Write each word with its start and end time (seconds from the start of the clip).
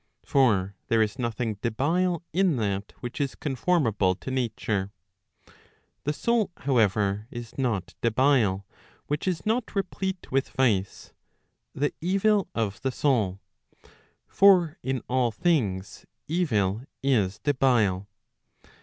For 0.25 0.73
there 0.87 1.03
is 1.03 1.19
nothing 1.19 1.57
debile 1.61 2.23
in 2.33 2.55
that 2.55 2.91
which 3.01 3.21
is 3.21 3.35
conformable 3.35 4.15
to 4.15 4.31
nature. 4.31 4.89
The 6.05 6.11
soul, 6.13 6.49
however, 6.57 7.27
is 7.29 7.55
not 7.55 7.93
debile, 8.01 8.63
which 9.05 9.27
is 9.27 9.45
not 9.45 9.75
replete 9.75 10.31
with 10.31 10.49
vice, 10.49 11.13
[the 11.75 11.93
evil 12.01 12.47
of 12.55 12.81
the 12.81 12.91
soul]; 12.91 13.41
for 14.27 14.79
in 14.81 15.03
all 15.07 15.29
things 15.31 16.07
evil 16.27 16.81
is 17.03 17.37
debile. 17.37 18.07